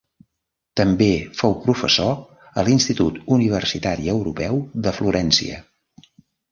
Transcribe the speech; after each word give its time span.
També 0.79 1.09
fou 1.41 1.53
professor 1.67 2.15
a 2.63 2.65
l'Institut 2.71 3.23
Universitari 3.39 4.13
Europeu 4.19 4.63
de 4.89 4.97
Florència. 5.01 5.67